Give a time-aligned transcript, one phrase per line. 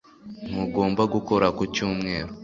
[0.49, 2.31] Ntugomba gukora ku cyumweru